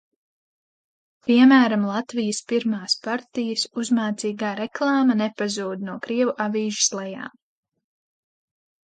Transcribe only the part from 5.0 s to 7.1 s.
nepazūd no krievu avīžu